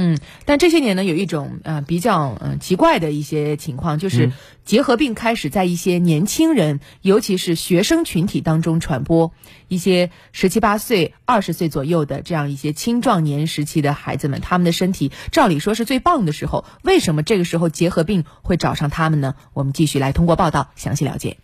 [0.00, 4.30] 嗯，但这些年呢，有一种呃比较嗯奇怪的一些情况，就是
[4.64, 9.32] 结核病开始在一些年轻人，尤其是学生群体当中传播。
[9.66, 19.34] 一些十七八岁、二十岁左右的这样一些青壮年时期的孩子们，他们的身体照理说是最棒的时候，为什么这个时候结核病会找上他们呢？
[19.52, 21.38] 我们继续来通过报道详细了解。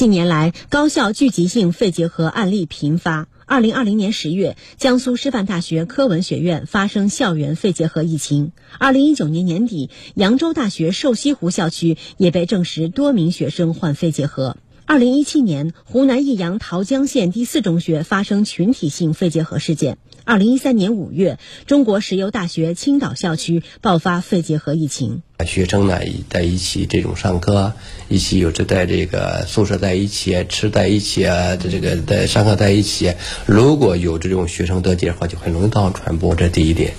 [0.00, 3.28] 近年来，高校聚集性肺结核案例频发。
[3.44, 8.52] 二零二零年十月，江苏师范大学科文学院发生校园肺结核疫情。
[8.78, 14.56] 二零一九年年底，扬州大学瘦西湖校区也被证实多名学生患肺结核。
[14.86, 19.98] 二零一七年，湖南益阳桃江县第四中学发生群体性肺结核事件。
[20.24, 25.22] 二零一三年五月，中国石油大学青岛校区爆发肺结核疫情。
[25.44, 27.72] 学生呢，在一起这种上课，
[28.08, 33.14] 一起有时在这个宿舍在一起吃在一起啊，这个在上课在一起。
[33.46, 36.92] 如果有这种学生得结核，就很容易造成传播，这第一点。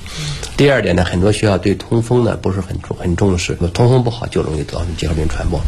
[0.58, 5.60] 第二点呢，很多学校对通风呢不是很重很重视，通风不好就容易造成结核病传播。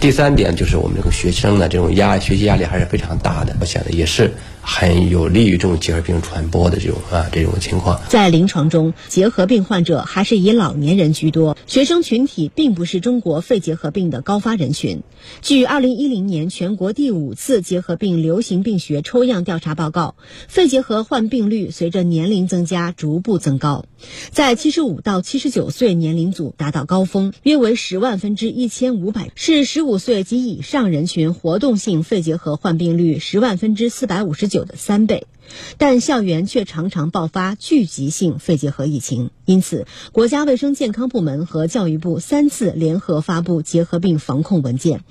[0.00, 4.32] 第三点就是我们这个学生呢，这种压学习压力还是非常大的，我想的也是。
[4.62, 8.00] 很有利于这种结核病传播的这种啊这种情况。
[8.08, 15.02] 在临床中，结核病患者还是以老年人居多，学生群体并不是中国肺结核病的高发人群。
[15.42, 20.14] 据二零一零年全国第五次结核病流行病学抽样调查报告，
[20.48, 23.84] 肺结核患病率随着年龄增加逐步增高，
[24.30, 34.64] 在七十五到七十九岁年龄组达到高峰，约为十万分之一千五百，是十五岁及以上人群活动性肺结核患病率十万分之四百五十九。
[34.64, 35.26] 的三倍。
[35.78, 45.04] 但校园却常常爆发聚集性肺结核疫情，因此国家卫生健康部门和教育部三次联合发布结核病防控文件，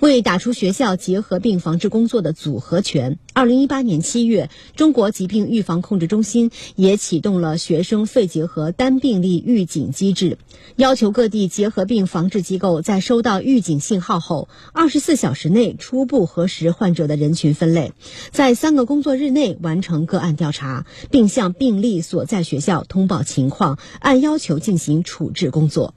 [0.00, 3.18] 为打出学校结核病防治工作的组合拳。
[3.34, 10.38] 二零一八年七月，中国疾病预防控制中心也启动了学生肺结核单病例预警机制，
[10.76, 17.92] 要求各地结核病防治机构在收到预警信号后，二十四小时内初步核实患者的人群分类，
[18.30, 19.83] 在三个工作日内完。
[19.84, 25.94] 成个案调查，并向病例所在学校通报情况，按要求进行处置工作。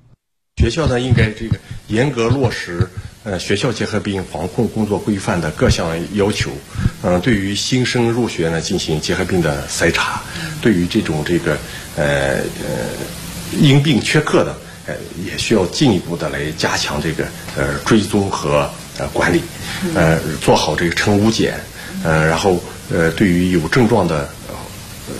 [0.58, 2.88] 学校呢，应该这个严格落实
[3.24, 6.50] 呃学校结核病防控工作规范的各项要求。
[7.04, 10.20] 嗯，对于新生入学呢，进行结核病的筛查；
[10.60, 11.56] 对于这种这个
[11.96, 12.90] 呃呃
[13.62, 17.24] 因病缺课的，呃，也需要进一步的来加强这个
[17.56, 18.68] 呃追踪和
[18.98, 19.42] 呃管理，
[19.94, 21.60] 呃，做好这个晨午检，
[22.04, 22.60] 呃，然后。
[22.90, 24.30] 呃，对于有症状的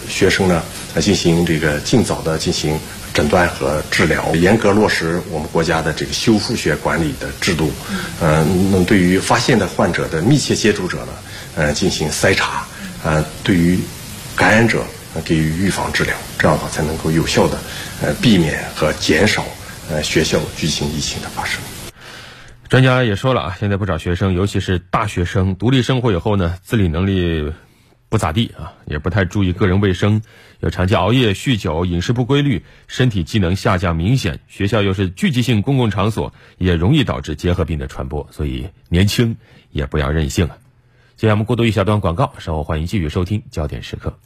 [0.10, 0.64] 学生呢，
[0.96, 2.80] 来进行这个尽早的进行
[3.14, 7.72] 诊断和治疗，严格落实我们国家的这个修复学管理的制度。
[8.22, 11.14] 嗯，那对于发现的患者的密切接触者呢，
[11.56, 12.66] 呃，进行筛查。
[13.04, 13.80] 呃，对于
[14.36, 14.84] 感染者
[15.24, 17.58] 给予预防治疗，这样的话才能够有效的
[18.02, 19.46] 呃避免和减少
[19.90, 21.60] 呃学校聚集性疫情的发生。
[22.70, 27.54] 专家也说了啊，现在不少学生，尤其是大学生，独立生活以后呢，自理能力
[28.10, 30.22] 不咋地啊，也不太注意个人卫生，
[30.60, 34.42] 有长期熬夜、酗酒、饮食不规律，身体机能下降明显。
[34.50, 38.28] 学校又是聚集性公共场所，也容易导致结核病的传播。
[38.32, 39.38] 所以年轻
[39.72, 40.58] 也不要任性啊。
[41.16, 44.20] 接下来我们过渡一小段广告，稍后欢迎继续收听焦点时刻。